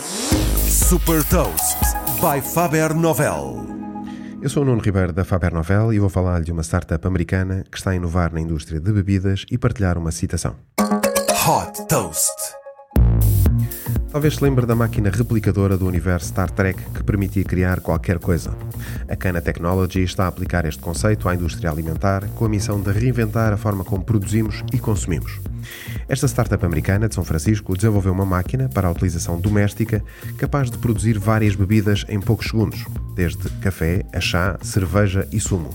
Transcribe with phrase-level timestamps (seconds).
[0.00, 1.78] Super Toast
[2.20, 3.66] by Faber Novel.
[4.40, 7.62] Eu sou o Nuno Ribeiro da Faber Novel e vou falar de uma startup americana
[7.70, 10.56] que está a inovar na indústria de bebidas e partilhar uma citação.
[11.46, 12.61] Hot Toast.
[14.12, 18.54] Talvez se lembre da máquina replicadora do universo Star Trek que permitia criar qualquer coisa.
[19.08, 22.92] A Cana Technology está a aplicar este conceito à indústria alimentar com a missão de
[22.92, 25.40] reinventar a forma como produzimos e consumimos.
[26.06, 30.04] Esta startup americana de São Francisco desenvolveu uma máquina para a utilização doméstica
[30.36, 35.70] capaz de produzir várias bebidas em poucos segundos, desde café a chá, cerveja e sumo.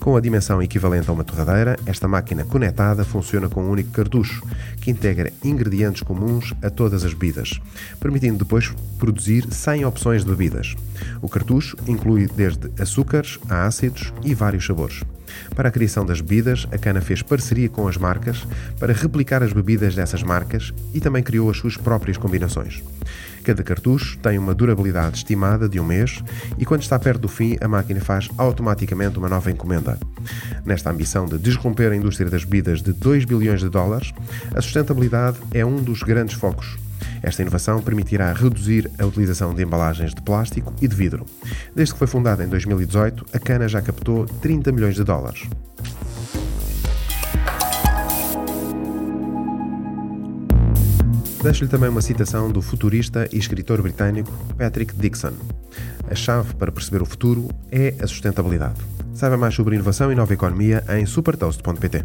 [0.00, 4.42] Com a dimensão equivalente a uma torradeira, esta máquina conectada funciona com um único cartucho,
[4.80, 7.60] que integra ingredientes comuns a todas as bebidas,
[8.00, 10.76] permitindo depois produzir 100 opções de bebidas.
[11.20, 15.02] O cartucho inclui desde açúcares a ácidos e vários sabores.
[15.54, 18.46] Para a criação das bebidas, a Cana fez parceria com as marcas
[18.78, 22.82] para replicar as bebidas dessas marcas e também criou as suas próprias combinações.
[23.42, 26.22] Cada cartucho tem uma durabilidade estimada de um mês
[26.58, 29.98] e, quando está perto do fim, a máquina faz automaticamente uma nova encomenda.
[30.64, 34.12] Nesta ambição de desromper a indústria das bebidas de 2 bilhões de dólares,
[34.54, 36.76] a sustentabilidade é um dos grandes focos.
[37.22, 41.26] Esta inovação permitirá reduzir a utilização de embalagens de plástico e de vidro.
[41.74, 45.48] Desde que foi fundada em 2018, a Cana já captou 30 milhões de dólares.
[51.42, 55.32] Deixo-lhe também uma citação do futurista e escritor britânico Patrick Dixon.
[56.10, 58.80] A chave para perceber o futuro é a sustentabilidade.
[59.14, 62.04] Saiba mais sobre inovação e nova economia em supertoast.pt.